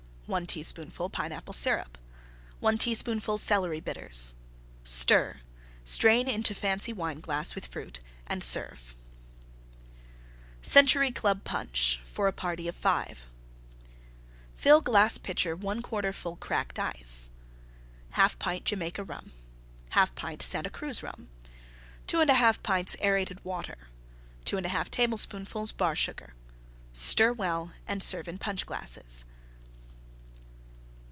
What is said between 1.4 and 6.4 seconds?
Syrup. 1 teaspoonful Celery Bitters. Stir; strain